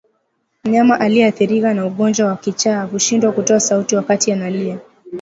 Mnyama 0.63 0.99
aliyeathirika 0.99 1.73
na 1.73 1.85
ugonjwa 1.85 2.27
wa 2.27 2.35
kichaa 2.37 2.83
hushindwa 2.85 3.31
kutoa 3.31 3.59
sauti 3.59 3.95
wakati 3.95 4.31
analia 4.31 4.79